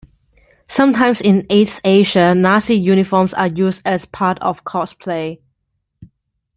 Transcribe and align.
Sometimes 0.67 1.21
in 1.21 1.45
East 1.51 1.79
Asia, 1.83 2.33
Nazi 2.33 2.73
uniforms 2.73 3.35
are 3.35 3.45
used 3.45 3.83
as 3.85 4.03
part 4.03 4.39
of 4.39 4.63
cosplay. 4.63 5.37